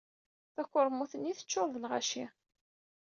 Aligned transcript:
Takurmut-nni 0.55 1.33
teččuṛ 1.37 1.67
d 1.73 1.75
lɣaci. 1.83 2.25